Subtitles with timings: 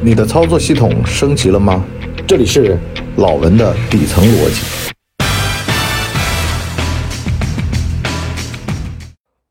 [0.00, 1.84] 你的操作系统升级了吗？
[2.24, 2.78] 这里是
[3.16, 4.94] 老文的底层逻辑。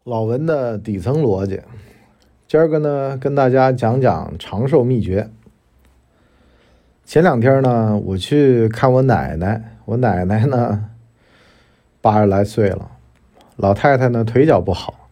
[0.05, 1.62] 老文的底层逻辑，
[2.47, 5.29] 今儿个呢，跟大家讲讲长寿秘诀。
[7.03, 10.85] 前两天呢，我去看我奶奶，我奶奶呢
[11.99, 12.89] 八十来岁了，
[13.57, 15.09] 老太太呢腿脚不好，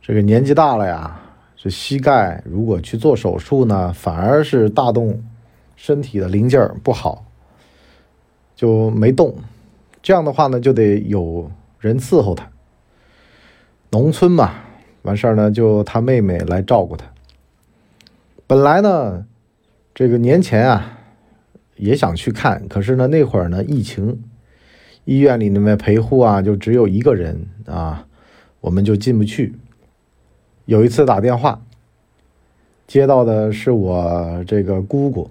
[0.00, 1.18] 这个年纪大了呀。
[1.62, 5.22] 这膝盖如果去做手术呢，反而是大动
[5.76, 7.24] 身体的零件不好，
[8.56, 9.36] 就没动。
[10.02, 12.50] 这样的话呢，就得有人伺候他。
[13.90, 14.54] 农村嘛，
[15.02, 17.06] 完事儿呢，就他妹妹来照顾他。
[18.48, 19.24] 本来呢，
[19.94, 20.98] 这个年前啊，
[21.76, 24.24] 也想去看，可是呢，那会儿呢，疫情，
[25.04, 28.08] 医院里那边陪护啊，就只有一个人啊，
[28.60, 29.54] 我们就进不去。
[30.64, 31.60] 有一次打电话，
[32.86, 35.28] 接到的是我这个姑姑。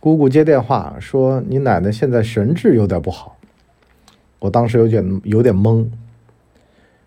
[0.00, 3.36] 姑姑接电话说：“你奶奶现在神志有点不好。”
[4.40, 5.86] 我当时有点有点懵。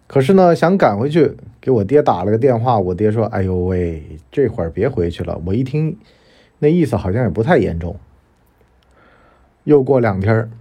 [0.05, 2.77] 可是呢，想赶回去，给我爹打了个电话。
[2.77, 5.97] 我爹说：“哎呦喂，这会儿别回去了。”我一听，
[6.59, 7.95] 那意思好像也不太严重。
[9.63, 10.51] 又过两天，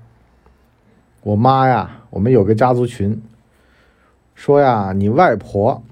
[1.22, 3.22] 我妈呀，我们有个家族群，
[4.34, 5.82] 说呀，你外婆。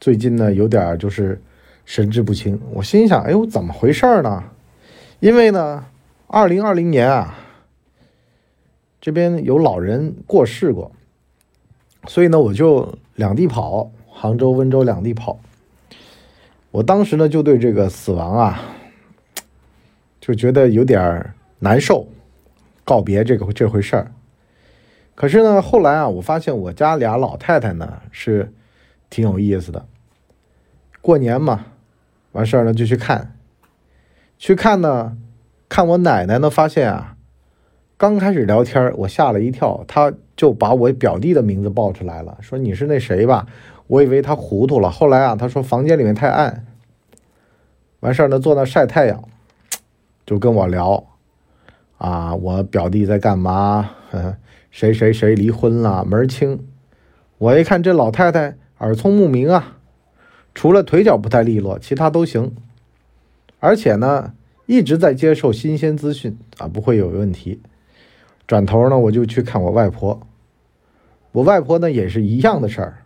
[0.00, 1.38] 最近呢，有点就是
[1.84, 2.58] 神志不清。
[2.72, 4.42] 我心想，哎呦，怎么回事呢？
[5.20, 5.84] 因为呢，
[6.26, 7.38] 二零二零年啊，
[8.98, 10.90] 这边有老人过世过，
[12.06, 15.38] 所以呢，我就两地跑，杭州、温州两地跑。
[16.70, 18.62] 我当时呢，就对这个死亡啊，
[20.18, 22.08] 就觉得有点难受，
[22.84, 24.10] 告别这个这回事儿。
[25.14, 28.50] 可是呢，后来啊，我发现我家俩老太太呢是。
[29.10, 29.84] 挺有意思的，
[31.02, 31.66] 过年嘛，
[32.32, 33.36] 完事儿呢就去看，
[34.38, 35.16] 去看呢，
[35.68, 37.16] 看我奶奶呢，发现啊，
[37.96, 43.46] 刚开始聊天我吓了一跳，他就把我表弟的名字报出来了，说你是那谁吧？
[43.88, 44.88] 我以为他糊涂了。
[44.88, 46.64] 后来啊，他说房间里面太暗，
[47.98, 49.24] 完事儿呢坐那晒太阳，
[50.24, 51.04] 就跟我聊，
[51.98, 53.90] 啊，我表弟在干嘛？
[54.70, 56.64] 谁谁谁离婚了，门儿清。
[57.38, 58.54] 我一看这老太太。
[58.80, 59.76] 耳聪目明啊，
[60.54, 62.54] 除了腿脚不太利落，其他都行。
[63.58, 64.32] 而且呢，
[64.64, 67.60] 一直在接受新鲜资讯啊，不会有问题。
[68.46, 70.26] 转头呢，我就去看我外婆。
[71.32, 73.04] 我外婆呢，也是一样的事儿，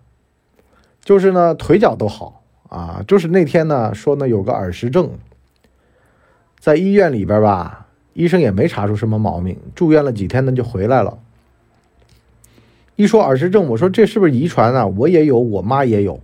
[1.02, 3.04] 就是呢，腿脚都好啊。
[3.06, 5.10] 就是那天呢，说呢有个耳石症，
[6.60, 11.18] 在医院里边吧，医生也没查出什么毛病，住院了几天呢，就回来了。
[12.96, 14.86] 一说耳石症，我说这是不是遗传啊？
[14.86, 16.20] 我也有，我妈也有。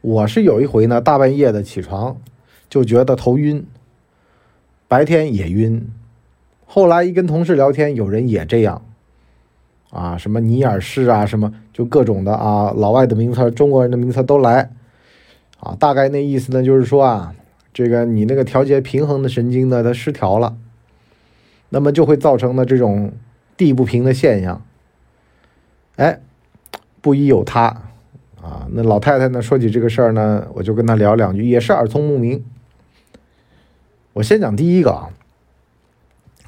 [0.00, 2.16] 我是有一回呢，大半夜的起床
[2.68, 3.64] 就觉得头晕，
[4.88, 5.88] 白天也晕。
[6.64, 8.82] 后来一跟同事聊天，有人也这样，
[9.90, 14.72] 啊，什么尼尔氏啊，什么就各种的啊，老外的名词、中国人的名词都来，
[15.60, 17.34] 啊，大概那意思呢，就是说啊，
[17.72, 20.56] 这个你那个调节平衡的神经呢，它失调了，
[21.68, 23.12] 那么就会造成的这种
[23.56, 24.60] 地不平的现象。
[25.96, 26.20] 哎，
[27.00, 27.68] 不一有他
[28.42, 28.66] 啊！
[28.70, 29.40] 那老太太呢？
[29.40, 32.44] 说起这个事儿呢，我就跟她聊两句，也是耳聪目明。
[34.12, 35.08] 我先讲第一个啊，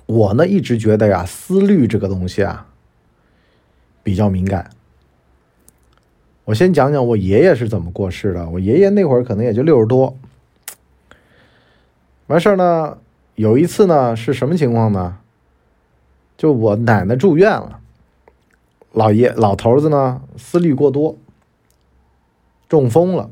[0.06, 2.66] 我呢一直觉得呀，思虑这个东西啊
[4.02, 4.70] 比较敏感。
[6.44, 8.48] 我先讲讲我爷爷是怎么过世的。
[8.50, 10.16] 我爷爷那会儿可能也就六十多，
[12.26, 12.98] 完事儿呢，
[13.34, 15.18] 有一次呢是什么情况呢？
[16.36, 17.80] 就我奶奶住院了。
[18.98, 21.16] 老爷老头子呢，思虑过多，
[22.68, 23.30] 中风了。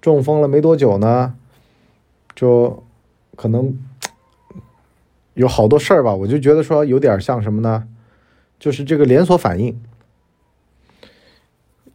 [0.00, 1.34] 中风了没多久呢，
[2.34, 2.82] 就
[3.36, 3.78] 可能
[5.34, 6.14] 有好多事儿吧。
[6.14, 7.86] 我就觉得说有点像什么呢？
[8.58, 9.78] 就是这个连锁反应，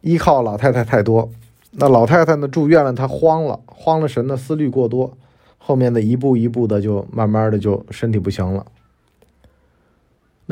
[0.00, 1.28] 依靠老太太太多。
[1.72, 5.18] 那老太太呢住院了，她慌了，慌了神呢，思虑过多，
[5.58, 8.64] 后面的一步一步的就慢慢的就身体不行了。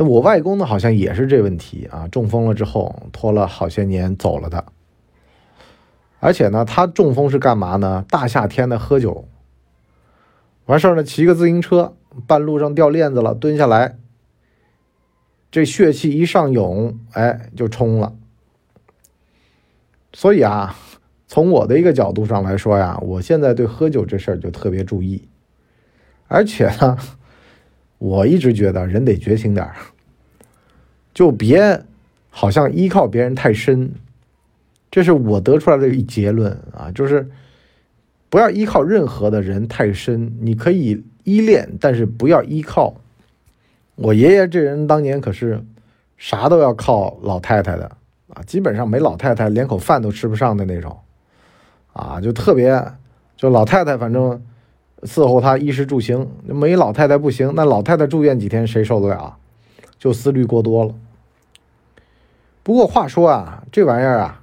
[0.00, 4.66] 那我外公呢，好像也是这问题啊，中风了之后拖了好些年走了的。
[6.20, 8.04] 而且呢，他中风是干嘛呢？
[8.08, 9.26] 大夏天的喝酒，
[10.66, 11.96] 完事儿呢，骑个自行车，
[12.28, 13.96] 半路上掉链子了，蹲下来，
[15.50, 18.14] 这血气一上涌，哎，就冲了。
[20.12, 20.76] 所以啊，
[21.26, 25.26] 从我的一个角度上来说呀，我现在对喝酒这事儿就特别注意，
[26.28, 26.96] 而且呢。
[27.98, 29.74] 我一直觉得人得绝情点儿，
[31.12, 31.82] 就别
[32.30, 33.92] 好像依靠别人太深，
[34.90, 36.90] 这是我得出来的一结论啊。
[36.94, 37.28] 就是
[38.30, 42.94] 不要依靠任何的人太深，你可以依恋，但是不要依靠。
[43.96, 45.64] 我爷爷这人当年可是
[46.16, 47.90] 啥都要靠老太太的
[48.32, 50.96] 啊，基本上没老太太连口饭都吃不上的那种
[51.92, 52.80] 啊，就特别
[53.36, 54.40] 就老太太反正
[55.02, 57.52] 伺候他衣食住行，没老太太不行。
[57.54, 59.36] 那老太太住院几天谁受得了？
[59.98, 60.94] 就思虑过多了。
[62.62, 64.42] 不过话说啊，这玩意儿啊，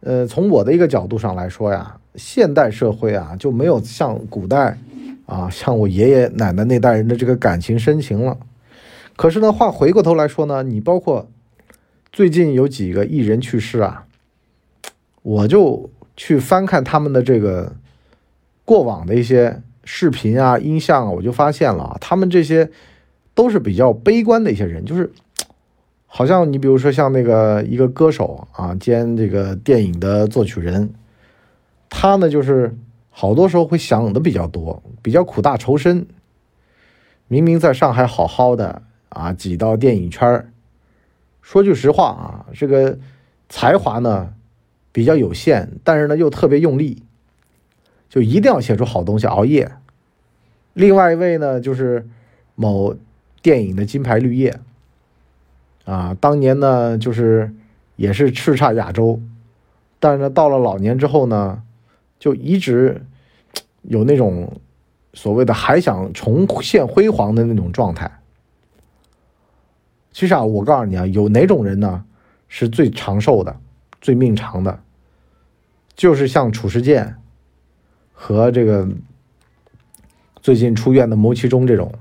[0.00, 1.98] 呃，从我的一个角度上来说呀。
[2.16, 4.78] 现代社会啊，就没有像古代
[5.26, 8.38] 啊，像我爷爷奶奶那代人的这个感情深情了。
[9.16, 11.28] 可是呢，话回过头来说呢，你包括
[12.12, 14.06] 最近有几个艺人去世啊，
[15.22, 17.74] 我就去翻看他们的这个
[18.64, 22.70] 过往的一些视频啊、音像啊，我就发现了啊，他们这些
[23.34, 25.12] 都是比较悲观的一些人，就是
[26.06, 30.90] 好像你比如说像那个一个歌手啊，兼这个电影的作曲人。
[31.90, 32.76] 他呢，就是
[33.10, 36.06] 好多时候会想的比较多，比较苦大仇深。
[37.28, 40.50] 明明在上海好好的啊，挤到电影圈儿。
[41.40, 42.98] 说句实话啊，这个
[43.48, 44.32] 才华呢
[44.90, 47.02] 比较有限，但是呢又特别用力，
[48.08, 49.72] 就一定要写出好东西，熬夜。
[50.72, 52.08] 另外一位呢，就是
[52.54, 52.94] 某
[53.42, 54.58] 电影的金牌绿叶
[55.84, 57.54] 啊，当年呢就是
[57.96, 59.20] 也是叱咤亚洲，
[59.98, 61.62] 但是呢到了老年之后呢。
[62.16, 63.04] 就一直
[63.82, 64.58] 有那种
[65.12, 68.10] 所谓的还想重现辉煌的那种状态。
[70.10, 72.02] 其实啊，我告诉你啊，有哪种人呢
[72.48, 73.54] 是最长寿的、
[74.00, 74.80] 最命长的？
[75.94, 77.16] 就是像褚时健
[78.14, 78.88] 和这个
[80.40, 81.92] 最近出院的牟其中这种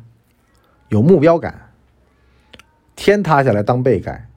[0.87, 1.71] 有目标感，
[2.95, 4.29] 天塌下来当被盖。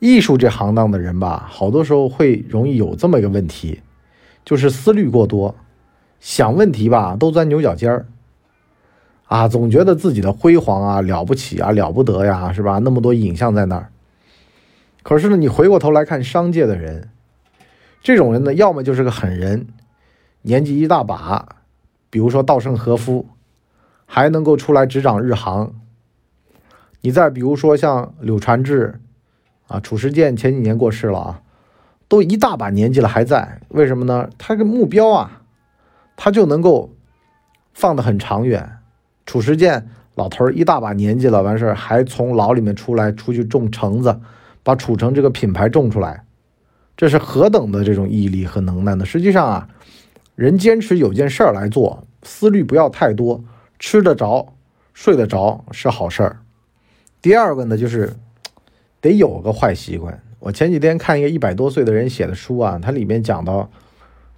[0.00, 3.82] 艺术这行当的人吧，好多时候会容易有这么一个问题。
[4.42, 5.54] 就是思虑过多，
[6.18, 8.06] 想问题吧都钻牛角尖儿，
[9.26, 12.78] 啊，总觉得自己的辉煌啊了不起啊了不得呀，是吧？
[12.78, 13.92] 那么多影像在那儿。
[15.02, 17.10] 可是呢，你回过头来看商界的人，
[18.02, 19.66] 这种人呢，要么就是个狠人，
[20.42, 21.56] 年纪一大把，
[22.08, 23.26] 比如说稻盛和夫，
[24.06, 25.72] 还能够出来执掌日航。
[27.02, 29.00] 你再比如说像柳传志，
[29.68, 31.42] 啊，褚时健前几年过世了啊。
[32.08, 34.28] 都一大把年纪了还在，为什么呢？
[34.36, 35.42] 他个目标啊，
[36.16, 36.90] 他就能够
[37.72, 38.78] 放得很长远。
[39.24, 44.18] 褚时健老头儿一大把年纪了，完事儿还从牢里面出来，出去种橙子，
[44.64, 46.24] 把褚橙这个品牌种出来，
[46.96, 49.04] 这是何等的这种毅力和能耐呢？
[49.04, 49.68] 实际上啊，
[50.34, 53.44] 人坚持有件事儿来做，思虑不要太多，
[53.78, 54.54] 吃得着、
[54.94, 56.40] 睡得着是好事儿。
[57.20, 58.14] 第二个呢，就是
[59.00, 60.22] 得有个坏习惯。
[60.38, 63.68] 我前几天看一个一百多岁的人写的书啊，它里面讲到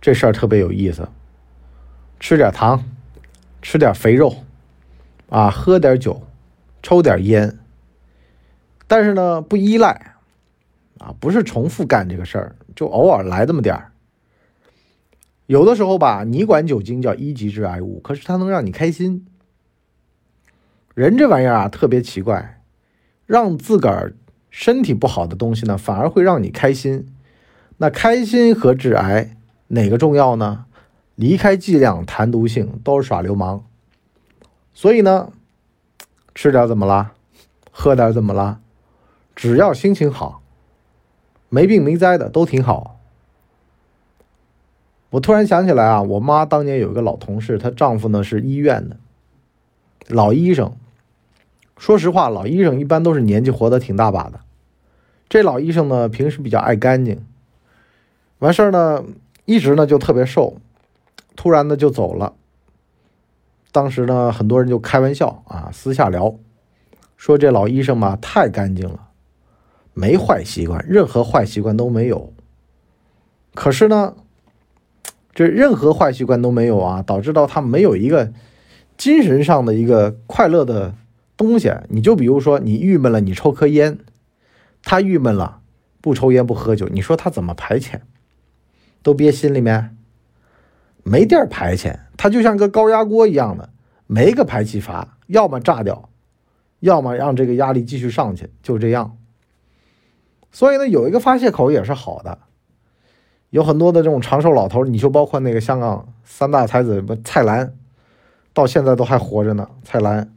[0.01, 1.09] 这事儿特别有意思：
[2.19, 2.83] 吃点糖，
[3.61, 4.35] 吃点肥肉，
[5.29, 6.21] 啊，喝点酒，
[6.83, 7.57] 抽点烟。
[8.89, 10.17] 但是呢，不依赖，
[10.99, 13.92] 啊，不是重复干这个事儿，就偶尔来这么点儿。
[15.53, 19.27] 有的时候吧，你管酒精叫一级致癌物，可是它能让你开心。
[20.95, 22.63] 人这玩意儿啊，特别奇怪，
[23.27, 24.15] 让自个儿。
[24.49, 27.07] 身体不好的东西呢，反而会让你开心。
[27.77, 29.37] 那开心和致癌
[29.69, 30.65] 哪个重要呢？
[31.17, 33.63] 离开剂量谈毒性都是耍流氓。
[34.73, 35.33] 所以呢，
[36.35, 37.13] 吃点怎么啦？
[37.71, 38.61] 喝点怎么啦？
[39.37, 40.43] 只要心情好，
[41.51, 42.92] 没病没灾的都挺好。
[45.13, 48.97] 我突然想起来啊，我妈当年有一个老同事，她丈夫呢是医院的
[50.09, 50.75] 老医生。
[51.77, 54.41] 说实话，老医生一般都是年纪活得挺大把的。
[55.29, 57.23] 这老医生呢，平时比较爱干净，
[58.39, 59.05] 完事儿呢，
[59.45, 60.57] 一直呢就特别瘦，
[61.37, 62.33] 突然呢就走了。
[63.71, 66.35] 当时呢，很多人就开玩笑啊，私下聊，
[67.19, 69.09] 说这老医生嘛太干净了，
[69.93, 72.33] 没坏习惯，任何坏习惯都没有。
[73.55, 74.15] 可是呢，
[75.35, 78.33] 这任何坏习惯都没有啊，导致到他没有一个
[78.97, 80.95] 精神上的一个快乐的。
[81.35, 83.97] 东西，你就比如说，你郁闷了，你抽颗烟；
[84.85, 85.61] 他郁闷了，
[86.01, 86.87] 不抽烟不喝酒。
[86.93, 88.01] 你说他怎么排遣？
[89.03, 89.97] 都憋心里面，
[91.03, 91.99] 没地儿排遣。
[92.17, 93.71] 他就像个高压锅一样的，
[94.07, 96.11] 没个排气阀，要么炸掉，
[96.79, 99.17] 要么让这个压力继续上去，就这样。
[100.53, 102.39] 所以呢，有一个发泄口也是好的。
[103.53, 107.73] 有很多的这种长寿老头，你就包括那个香港三大才子不蔡澜，
[108.53, 109.69] 到现在都还活着呢。
[109.85, 110.29] 蔡澜。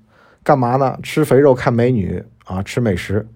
[0.44, 1.00] 干嘛呢？
[1.02, 3.28] 吃肥肉，看美女啊，吃美食，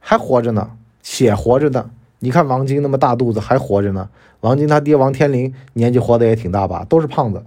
[0.00, 0.70] 还活着呢，
[1.02, 1.90] 且活着呢，
[2.20, 4.08] 你看王晶那么大肚子还活着呢，
[4.40, 7.44] 王晶他爹王天林年纪活得也挺大吧，都是胖子。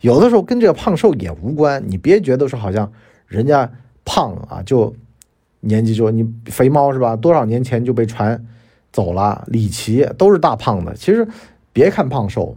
[0.00, 2.90] 有的时候跟这个胖瘦也无关，你别觉得说好像
[3.26, 3.70] 人家
[4.06, 4.96] 胖啊就
[5.60, 7.14] 年纪就你肥猫是吧？
[7.14, 8.42] 多少年前就被传
[8.92, 10.92] 走了，李琦都是大胖子。
[10.96, 11.26] 其实
[11.72, 12.56] 别看胖瘦，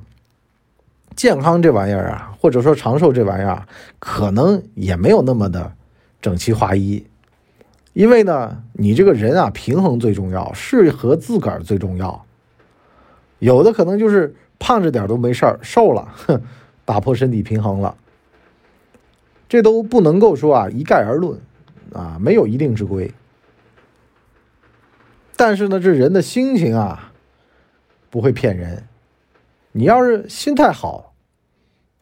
[1.16, 3.66] 健康这玩意儿啊，或者说长寿这玩意儿，
[4.00, 5.72] 可能也没有那么的
[6.22, 7.06] 整齐划一。
[7.94, 12.26] 因为呢，你这个人啊，平衡最重要，适合自个儿最重要。
[13.40, 16.42] 有的可能就是胖着点都没事儿，瘦了，哼，
[16.84, 17.96] 打破身体平衡了。
[19.48, 21.40] 这都不能够说啊，一概而论，
[21.94, 23.10] 啊，没有一定之规。
[25.38, 27.12] 但是呢，这人的心情啊，
[28.10, 28.84] 不会骗人。
[29.74, 31.14] 你要是心态好，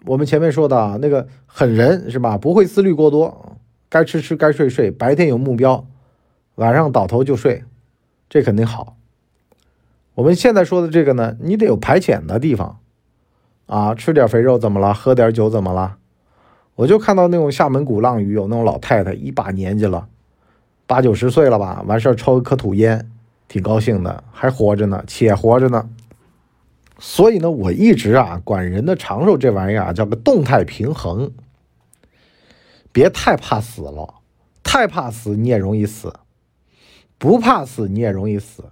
[0.06, 2.38] 我们前面说的啊，那个狠人是吧？
[2.38, 3.58] 不会思虑过多。
[3.90, 5.86] 该吃吃，该睡睡，白天有目标，
[6.56, 7.64] 晚上倒头就睡，
[8.30, 8.98] 这肯定好。
[10.16, 12.80] 我们现在说的这个呢，你得有排遣的地方
[13.66, 14.94] 啊，吃点肥肉怎么了？
[14.94, 15.98] 喝点酒怎么了？
[16.76, 20.08] 我就看到那种厦门鼓浪屿有那种老太太，一把年纪了，
[20.88, 23.12] 八九十岁了吧，完事儿抽一颗土烟，
[23.48, 25.90] 挺高兴的，还活着呢，且活着呢。
[27.00, 31.32] 所以呢，我一直啊管人的长寿这玩意儿啊叫个动态平衡。
[32.92, 34.22] 别太怕死了，
[34.64, 36.14] 太怕死你也容易死，
[37.18, 38.66] 不怕死你也容易死，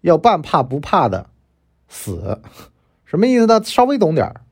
[0.00, 1.26] 要半怕不怕的
[1.88, 2.40] 死，
[3.04, 3.60] 什么意思呢？
[3.64, 4.42] 稍微懂点儿，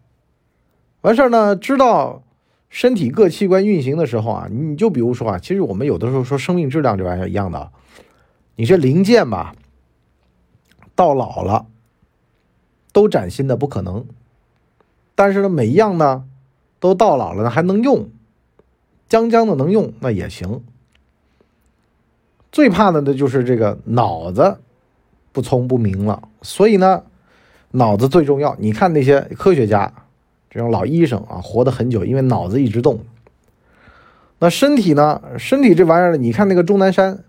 [1.02, 2.24] 完事儿呢，知道
[2.68, 7.70] 身体各器官运行的时候啊，你就比如说啊，其实我们有的时候说生命质量这玩意儿一样的，
[8.60, 9.54] 你这零件吧，
[10.94, 11.64] 到老了
[12.92, 14.04] 都崭新的不可能，
[15.14, 16.26] 但是呢，每一样呢
[16.78, 18.10] 都到老了呢还能用。
[19.08, 20.62] 将将的能用那也行，
[22.52, 24.58] 最怕的呢就是这个脑子
[25.32, 26.28] 不聪不明了。
[26.42, 27.04] 所以呢，
[27.70, 28.54] 脑子最重要。
[28.58, 29.90] 你看那些科学家，
[30.50, 33.00] 这种老医生啊，活得很久，因为脑子一直动。
[34.38, 35.22] 那身体呢？
[35.38, 36.18] 身体这玩意儿呢？
[36.18, 37.24] 你看那个钟南山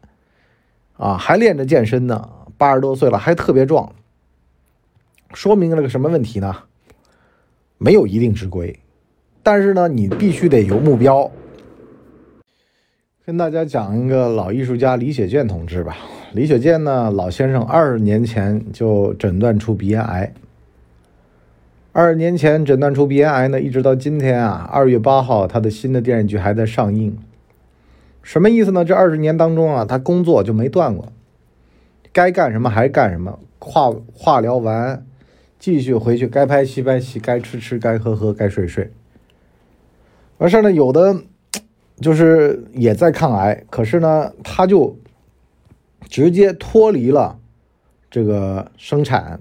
[1.01, 2.29] 啊，还练着健身呢，
[2.60, 3.91] 八十多岁了还特别壮，
[5.34, 6.55] 说明了个什么问题呢？
[7.79, 8.79] 没有一定之规，
[9.41, 11.31] 但是呢，你必须得有目标。
[13.25, 15.98] 跟大家讲一个老艺术家李雪健同志吧。
[16.34, 20.31] 李雪健呢，老先生二十年前就诊断出鼻咽癌。
[21.93, 27.17] 二十年前诊断出鼻咽癌呢，一直到今天啊，二月八号他的新的电视剧还在上映。
[28.23, 28.85] 什么意思呢？
[28.85, 31.11] 这二十年当中啊，他工作就没断过，
[32.11, 33.39] 该干什么还干什么。
[33.59, 35.05] 化化疗完，
[35.59, 38.91] 继续回去，该拍戏拍戏，该吃吃，该喝喝，该睡睡。
[40.37, 41.21] 完事儿呢，有的。
[41.99, 44.97] 就是也在抗癌，可是呢，他就
[46.09, 47.37] 直接脱离了
[48.09, 49.39] 这个生产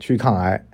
[0.00, 0.64] 去抗癌，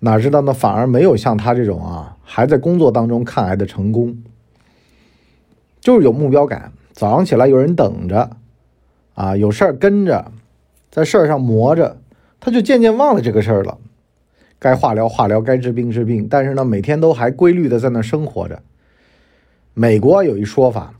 [0.00, 4.14] 哪知道呢，反而没有像他这种啊，还在工作当中抗癌的成功。
[5.82, 8.30] 就是有目标感，早上起来有人等着，
[9.14, 10.30] 啊，有事儿跟着，
[10.92, 11.98] 在事儿上磨着，
[12.38, 13.76] 他就渐渐忘了这个事儿了。
[14.60, 18.62] 该化疗化疗，该治病治病，但是呢，每天都还规律的在那生活着。
[19.74, 20.94] 美国有一说法，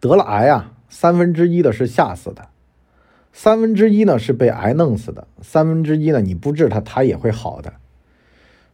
[0.00, 2.48] 得了癌啊，三分之一的是吓死的，
[3.32, 7.72] 三分之一呢是被癌弄死的，三分之一呢你不治它，它也会好的。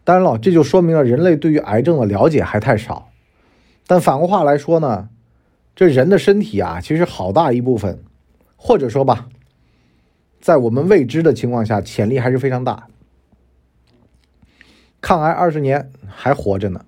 [0.03, 3.12] 当然了，这就说明了人类对于癌症的了解还太少。
[3.87, 5.09] 但反过话来说呢，
[5.75, 7.99] 这人的身体啊，其实好大一部分，
[8.57, 9.29] 或者说吧，
[10.41, 12.87] 在我们未知的情况下，潜力还是非常大。
[15.01, 16.85] 抗癌二十年还活着呢。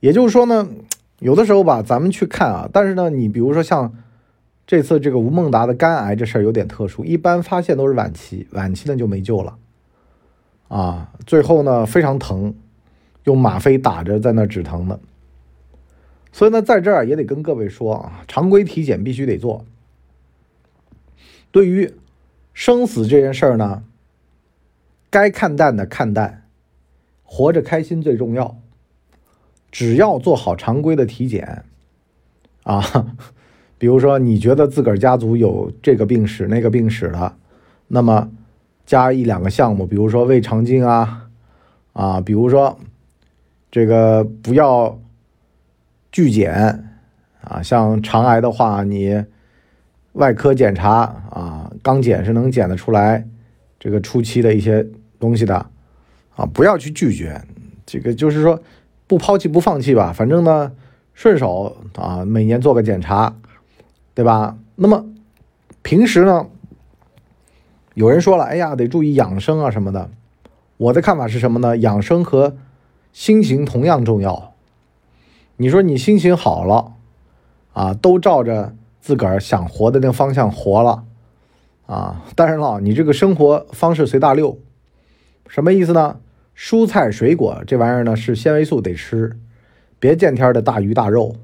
[0.00, 0.68] 也就是说呢，
[1.18, 3.94] 有的时候吧，咱们去看啊，但是呢，你比如说像
[4.66, 9.56] 这次这个吴孟达的肝癌这事儿有点特殊，一般发现都是晚期，晚期呢就没救了，
[10.68, 12.54] 啊，最后呢非常疼，
[13.24, 15.00] 用吗啡打着在那止疼的。
[16.32, 19.64] 所以呢，在这儿也得跟各位说啊，常规体检必须得做。
[21.50, 21.94] 对于
[22.52, 23.82] 生死这件事儿呢，
[25.10, 26.44] 该看淡的看淡，
[27.24, 28.58] 活着开心最重要。
[29.70, 31.64] 只要做好常规的体检，
[32.62, 33.16] 啊，
[33.76, 37.36] 比如说你觉得自个儿家族有这个病史、那个病史的，
[37.88, 38.30] 那么
[38.86, 41.28] 加一两个项目，比如说胃肠镜啊，
[41.92, 42.78] 啊，比如说
[43.70, 44.98] 这个不要
[46.10, 46.90] 拒检
[47.42, 49.24] 啊，像肠癌的话，你
[50.12, 51.00] 外科检查
[51.30, 53.26] 啊，肛检是能检得出来
[53.78, 54.86] 这个初期的一些
[55.20, 55.54] 东西的，
[56.36, 57.40] 啊，不要去拒绝，
[57.86, 58.60] 这个就是说。
[59.06, 60.70] 不抛弃不放弃吧，反正呢，
[61.14, 63.34] 顺手啊，每年做个检查，
[64.12, 64.58] 对吧？
[64.74, 65.06] 那么
[65.80, 66.46] 平时呢，
[67.94, 70.10] 有人说了，哎呀，得注意养生啊什么的。
[70.76, 71.78] 我的看法是什么呢？
[71.78, 72.58] 养生和
[73.14, 74.47] 心情同样重要。
[75.60, 76.92] 你说你心情好了，
[77.72, 81.02] 啊，都照着自个儿想活的那方向活了，
[81.86, 84.56] 啊，当然了，你这个生活方式随大溜，
[85.48, 86.20] 什么意思呢？
[86.56, 89.36] 蔬菜水果这玩意儿呢是纤维素得吃，
[89.98, 91.34] 别见天的大鱼大肉。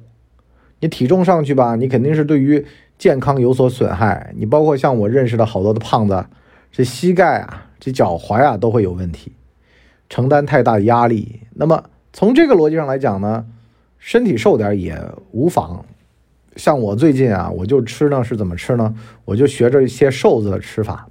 [0.78, 2.64] 你体重上去吧，你肯定是对于
[2.96, 4.32] 健康有所损害。
[4.36, 6.24] 你包括像我认识的好多的胖子，
[6.70, 9.32] 这膝盖啊，这脚踝啊都会有问题，
[10.08, 11.40] 承担太大压力。
[11.54, 13.46] 那么从这个逻辑上来讲呢？
[14.04, 15.82] 身体瘦点也无妨，
[16.56, 18.94] 像我最近啊，我就吃呢是怎么吃呢？
[19.24, 21.08] 我就学着一些瘦子的吃法。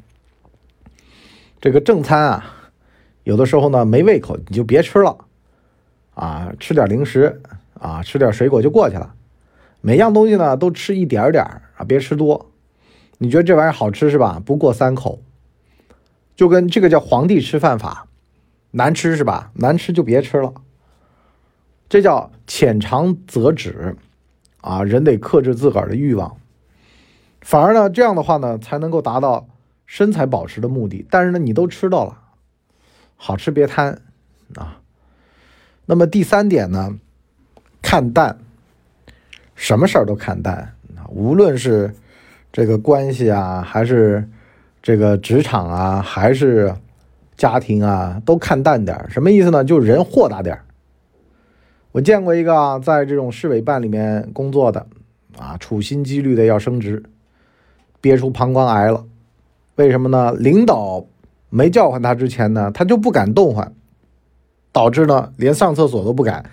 [1.59, 2.71] 这个正餐啊，
[3.23, 5.17] 有的时候呢没胃口你就别吃了，
[6.13, 7.41] 啊，吃点零食
[7.79, 9.15] 啊，吃点水果就过去了。
[9.81, 11.43] 每样东西呢都吃一点点
[11.75, 12.51] 啊，别吃多。
[13.17, 14.39] 你觉得这玩意儿好吃是吧？
[14.45, 15.19] 不过三口，
[16.35, 18.05] 就跟这个叫皇帝吃饭法，
[18.69, 19.49] 难吃是吧？
[19.55, 20.53] 难吃就别吃了。
[21.93, 23.95] 这叫浅尝辄止，
[24.61, 26.37] 啊，人得克制自个儿的欲望，
[27.41, 29.47] 反而呢，这样的话呢，才能够达到
[29.85, 31.05] 身材保持的目的。
[31.11, 32.17] 但是呢，你都吃到了，
[33.15, 34.01] 好吃别贪
[34.55, 34.81] 啊。
[35.85, 36.97] 那么第三点呢，
[37.79, 38.39] 看淡，
[39.53, 41.93] 什么事儿都看淡啊，无论是
[42.51, 44.27] 这个关系啊，还是
[44.81, 46.73] 这个职场啊，还是
[47.37, 49.63] 家庭啊，都看淡点什么意思呢？
[49.63, 50.59] 就人豁达点
[51.93, 54.83] 我见过一个啊，在这种市委办里面工作的，
[55.37, 57.03] 啊，处心积虑的要升职，
[58.01, 59.05] 憋出膀胱癌了。
[59.75, 60.33] 为什么呢？
[60.33, 61.05] 领导
[61.51, 63.71] 没叫唤他之前呢，他就不敢动唤，
[64.71, 66.49] 导致呢连上厕所都不敢，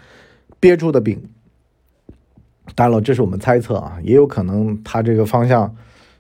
[0.60, 1.18] 憋出的病。
[2.74, 5.74] 当然了，这是我们猜测啊，也有可能他这个方向，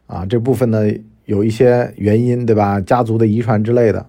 [0.06, 0.90] 啊这部分呢
[1.26, 2.80] 有一些原因，对吧？
[2.80, 4.06] 家族的遗传之类的。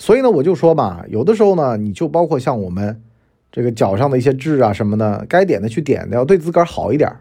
[0.00, 3.02] 所以呢，我就说嘛，有的时候呢，你就包括像我们
[3.52, 7.18] 这个脚上的一些痣啊什么的，该点的去点掉，对自个儿好一点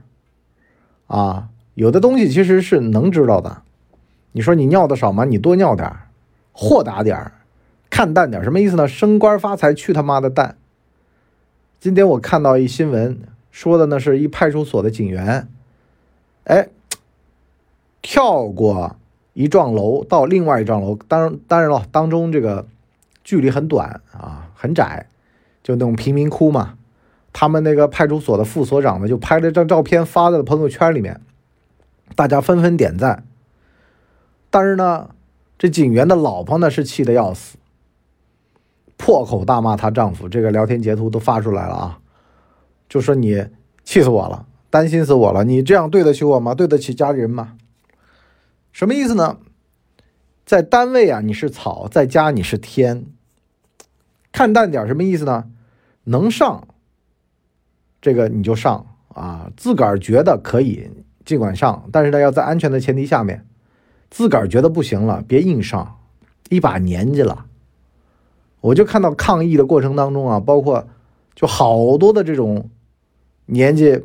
[1.08, 1.50] 啊。
[1.74, 3.64] 有的东西其实是能知道的。
[4.32, 5.26] 你说你尿的少吗？
[5.26, 6.08] 你多尿点儿
[6.54, 7.34] 豁达点儿
[7.90, 8.88] 看淡点儿什么意思呢？
[8.88, 10.56] 升官发财去他妈的蛋！
[11.82, 13.20] 今天我看到一新闻，
[13.52, 15.50] 说的呢是一派出所的警员，
[16.46, 16.70] 哎，
[18.02, 18.96] 跳过。
[19.40, 22.68] 一幢楼到另外一幢楼，当然当然了，当中这个
[23.24, 25.08] 距离很短啊，很窄，
[25.64, 26.74] 就那种贫民窟嘛。
[27.32, 31.22] 他们那个派出所的副所长呢，就拍了张照片发在了朋友圈里面，
[32.18, 33.24] 大家纷纷点赞。
[34.50, 35.12] 但是呢，
[35.58, 37.56] 这警员的老婆呢是气得要死，
[38.98, 42.00] 破口大骂她丈夫，这个聊天截图都发出来了啊，
[42.90, 43.46] 就说你
[43.86, 46.54] 气死我了，担心死我了，你这样对得起我吗？
[46.54, 47.54] 对得起家里人吗？
[48.72, 49.38] 什么意思呢？
[50.46, 53.06] 在单位啊，你是草；在家你是天。
[54.32, 55.46] 看淡点什么意思呢？
[56.06, 56.68] 能上，
[58.02, 60.90] 这个你就上啊，自个儿觉得可以，
[61.26, 63.46] 尽管上，但是呢，要在安全的前提下面。
[64.10, 66.00] 自个儿觉得不行了，别硬上，
[66.50, 67.46] 一把年纪了。
[68.62, 70.88] 我就看到抗疫的过程当中啊，包括
[71.36, 72.70] 就好多的这种
[73.46, 74.04] 年纪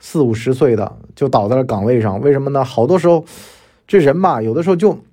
[0.00, 2.64] 四五十岁的就倒在了岗位上，为什么呢？
[2.64, 3.24] 好多时候。
[3.86, 5.04] 这人吧，有的时候就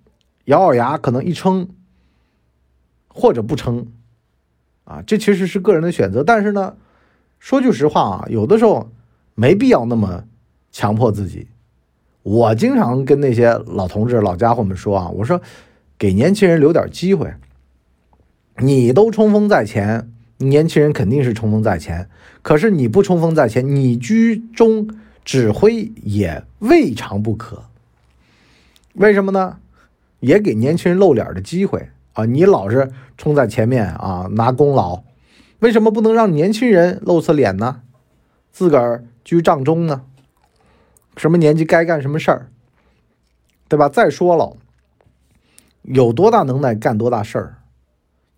[0.45, 1.67] 咬咬牙，可能一撑，
[3.07, 3.88] 或者不撑，
[4.86, 6.23] 啊，这其实是个人的选择。
[6.23, 6.75] 但是呢，
[7.39, 8.89] 说句实话啊，有的时候
[9.36, 10.23] 没必要那么
[10.71, 11.47] 强迫自己。
[12.23, 15.41] 我经常跟那些老同志、老家伙们说啊，我说
[15.97, 17.34] 给年轻人留点机会。
[18.57, 22.10] 你都冲锋在前，年轻人肯定是冲锋在前。
[22.41, 24.88] 可是你不冲锋在前，你居中
[25.25, 27.63] 指挥也未尝不可。
[28.93, 29.58] 为什么呢？
[30.19, 32.25] 也给年轻人露脸的机会啊！
[32.25, 35.04] 你老是冲在前面啊，拿功劳，
[35.60, 37.82] 为什么不能让年轻人露次脸呢？
[38.51, 40.04] 自个儿居帐中呢？
[41.17, 42.51] 什么年纪该干什么事儿，
[43.67, 43.89] 对吧？
[43.89, 44.56] 再说了，
[45.82, 47.58] 有多大能耐干多大事儿，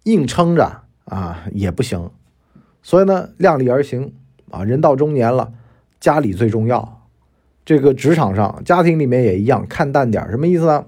[0.03, 2.09] 硬撑着啊也不行。
[2.81, 4.13] 所以呢，量力而行
[4.51, 4.63] 啊！
[4.63, 5.51] 人到中年了，
[5.99, 7.02] 家里最重要。
[7.65, 10.85] 这个职场上、家庭里面也一样，看淡点什么意思呢？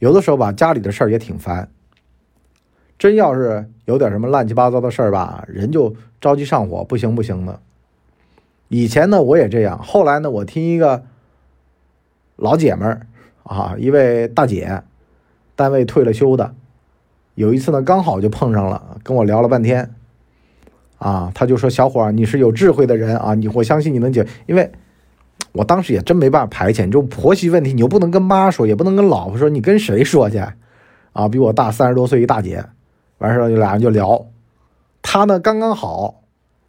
[0.00, 1.68] 有的时候吧，家里的事儿也挺烦。
[2.98, 7.60] 真要是有点什么乱七八糟的事儿吧，人就着急上火，不行不行的。
[8.68, 9.78] 以前呢，我也这样。
[9.78, 11.04] 后来呢，我听一个
[12.36, 13.06] 老姐们儿
[13.44, 14.82] 啊，一位大姐，
[15.54, 16.54] 单位退了休的，
[17.36, 19.94] 有一次呢，刚好就碰上了，跟我聊了半天。
[20.98, 24.72] 啊，他就说：“小伙儿，你是有智慧的人啊，你我相信你能解，因为。”
[25.54, 30.42] 我当时也真没办法排遣，就婆媳问题，你又不能跟妈说，也不能跟老婆说，你跟谁说去？
[31.12, 32.64] 啊，比我大三十多岁一大姐，
[33.18, 34.26] 完事儿就俩人就聊，
[35.00, 36.22] 她呢刚刚好，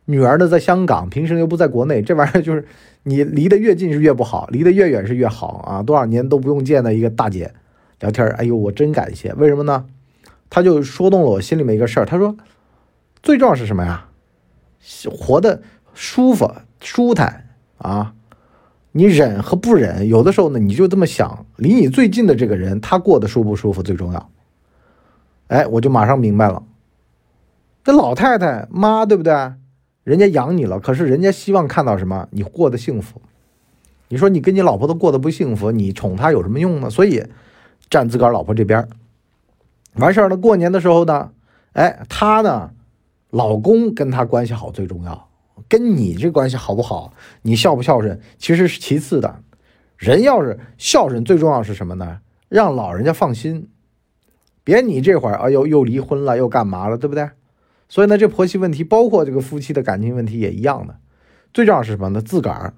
[0.05, 2.63] 女儿呢在香港，平时又不在国内，这玩意儿就是
[3.01, 5.81] 你离得越近是越不好，离得越远是越好啊！
[5.81, 7.51] 多少年都不用见的一个大姐
[8.01, 9.85] 聊天，哎呦，我真感谢，为什么呢？
[10.47, 12.37] 她就说动了我心里面一个事儿，她说
[13.23, 14.05] 最重要是什么呀？
[15.09, 15.63] 活得
[15.95, 17.47] 舒服舒坦
[17.79, 18.13] 啊！
[18.97, 24.29] 你忍和不忍，有的时候呢，你就这么想，离你最近的这个人，他过得舒不舒服最重要。
[25.47, 26.63] 哎，我就马上明白了。
[27.83, 29.33] 这老太太妈，对不对？
[30.05, 32.25] 人家养你了，可是人家希望看到什么？
[32.31, 33.21] 你过得幸福。
[34.07, 36.89] 你说你跟你老婆都过得不幸福，你宠她有什么用呢？
[36.89, 37.21] 所以
[37.89, 38.87] 站自个儿老婆这边。
[39.95, 41.31] 完事儿了，过年的时候呢，
[41.73, 42.71] 哎，她呢，
[43.31, 45.24] 老公跟她关系好最重要。
[45.67, 47.13] 跟你这关系好不好？
[47.41, 49.41] 你孝不孝顺，其实是其次的。
[49.97, 52.19] 人要是孝顺，最重要是什么呢？
[52.49, 53.69] 让老人家放心，
[54.63, 57.29] 别你这会儿啊又又离婚了，又干嘛了，对不对？
[57.87, 60.97] 所以呢，这婆媳问题，包括这个夫妻的感情问题也一样的。
[61.53, 62.21] 最重要是什么呢？
[62.21, 62.73] 自个儿，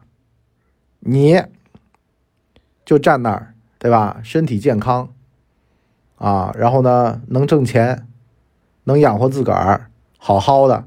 [0.99, 1.41] 你
[2.85, 4.21] 就站那儿，对吧？
[4.23, 5.13] 身体健康
[6.15, 8.07] 啊，然后呢，能挣钱，
[8.83, 10.85] 能养活自个儿，好好的，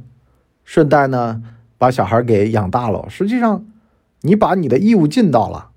[0.65, 1.43] 顺带呢。
[1.81, 3.65] 把小孩给养大了，实际上，
[4.21, 5.71] 你把你的义务尽到了，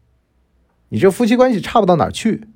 [0.90, 2.50] 你这夫妻关系差不到哪儿去。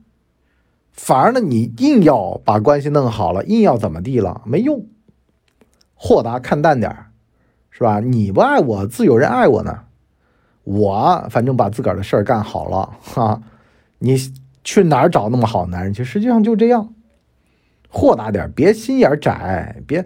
[0.91, 4.85] 反而呢，你硬要把关系弄好了，硬要怎么地了，没用。
[5.95, 7.11] 豁达看淡点儿，
[7.71, 8.01] 是吧？
[8.01, 9.85] 你不爱我，自有人爱我呢。
[10.65, 13.41] 我反正把自个儿的事儿干好了，哈。
[13.99, 14.17] 你
[14.65, 16.03] 去哪儿找那么好男人去？
[16.03, 16.93] 实际上就这样，
[17.87, 20.05] 豁达点别心眼窄，别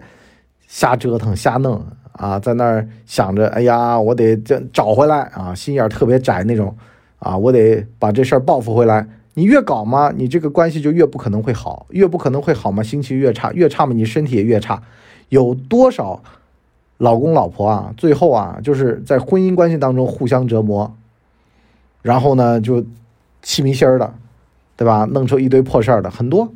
[0.68, 1.84] 瞎折腾瞎弄。
[2.12, 6.76] 啊，在那儿想着，哎呀，我得这找回来啊，心眼特别窄那种，
[7.18, 9.06] 啊，我得把这事儿报复回来。
[9.34, 14.82] 你越搞嘛，你这个关系就越不可能会好，越不可能会好嘛，心情越差，越差嘛，你身体也越差。
[15.30, 16.22] 有多少
[16.98, 20.94] 老公老婆啊，最后啊，就是在婚姻关系当中互相折磨，
[22.02, 22.84] 然后呢，就
[23.40, 24.12] 气迷心儿的，
[24.76, 25.06] 对吧？
[25.10, 26.52] 弄出一堆破事儿的很多，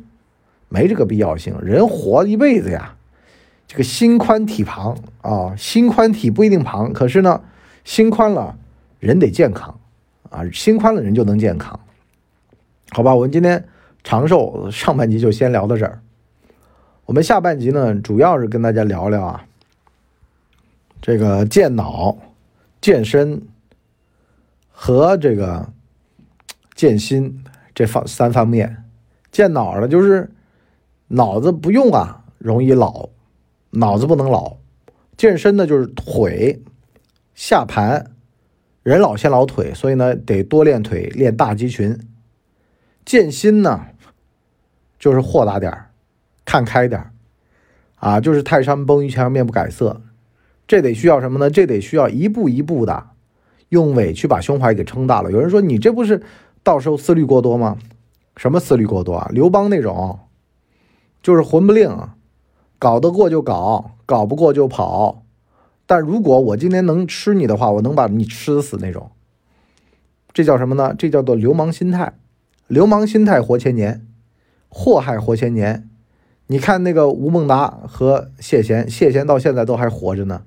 [0.69, 1.55] 没这个必要性。
[1.63, 2.93] 人活一辈子呀。
[3.67, 7.41] 这个心宽体胖啊，心宽体不一定胖，可是呢，
[7.83, 8.57] 心宽了
[8.99, 9.77] 人得健康
[10.29, 11.77] 啊，心宽了人就能健康，
[12.91, 13.13] 好吧？
[13.13, 13.67] 我们今天
[14.03, 15.99] 长寿上半集就先聊到这儿，
[17.05, 19.45] 我们下半集呢，主要是跟大家聊聊啊，
[21.01, 22.17] 这个健脑、
[22.79, 23.41] 健身
[24.71, 25.67] 和这个
[26.73, 27.43] 健心
[27.75, 28.85] 这方三方面。
[29.29, 30.31] 健脑呢，就是
[31.09, 33.09] 脑子不用啊，容易老。
[33.71, 34.57] 脑子不能老，
[35.17, 36.61] 健身呢就是腿、
[37.35, 38.11] 下盘，
[38.83, 41.97] 人老先老腿，所以呢得多练腿，练大肌群。
[43.05, 43.87] 健心呢，
[44.99, 45.89] 就是豁达点儿，
[46.43, 47.11] 看开点儿，
[47.95, 50.01] 啊，就是泰山崩于前面不改色，
[50.67, 51.49] 这得需要什么呢？
[51.49, 53.11] 这得需要一步一步的，
[53.69, 55.31] 用委屈把胸怀给撑大了。
[55.31, 56.21] 有人说你这不是
[56.63, 57.77] 到时候思虑过多吗？
[58.35, 59.29] 什么思虑过多啊？
[59.33, 60.19] 刘邦那种，
[61.21, 61.89] 就是混不吝。
[62.79, 65.23] 搞得过就搞，搞不过就跑。
[65.85, 69.11] 但如果我今天能吃你的话，我能把你吃死那种。
[70.33, 70.93] 这叫什么呢？
[70.97, 72.13] 这叫做流氓心态。
[72.67, 74.05] 流氓心态活千年，
[74.67, 75.89] 祸害活千年。
[76.47, 80.43] 你看那个吴孟达和谢贤，谢贤到现在都还活着呢。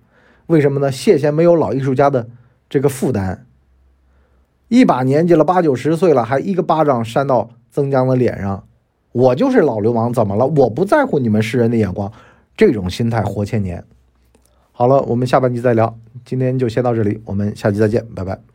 [0.47, 0.93] 为什么呢？
[0.93, 2.29] 谢贤没有老艺术家的
[2.69, 3.47] 这个负担，
[4.69, 8.65] 一把年纪了，八九十岁了，还一个巴掌扇到曾江的脸上。
[9.13, 10.47] 我就是老流氓，怎么了？
[10.47, 12.13] 我不在乎你们世人的眼光，
[12.57, 13.85] 这种心态活千年。
[14.73, 18.50] 好了，我们下半集再聊，今天就先到这里，我们下期再见，拜拜。